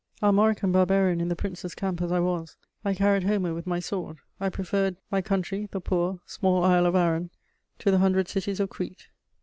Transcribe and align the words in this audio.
_Armorican 0.27 0.71
barbarian 0.71 1.21
in 1.21 1.27
the 1.27 1.35
Princes' 1.35 1.75
camp 1.75 2.01
as 2.01 2.11
I 2.11 2.19
was, 2.19 2.57
I 2.83 2.95
carried 2.95 3.25
Homer 3.25 3.53
with 3.53 3.67
my 3.67 3.79
sword; 3.79 4.17
I 4.39 4.49
preferred 4.49 4.97
"my 5.11 5.21
country, 5.21 5.67
the 5.71 5.79
poor, 5.79 6.19
small 6.25 6.63
isle 6.63 6.87
of 6.87 6.95
Aaron, 6.95 7.29
to 7.77 7.91
the 7.91 7.99
hundred 7.99 8.27
cities 8.27 8.59
of 8.59 8.67
Crete." 8.71 9.09